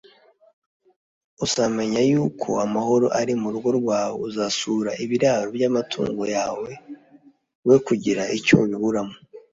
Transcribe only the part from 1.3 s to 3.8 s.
uzamenya yuko amahoro ari mu rugo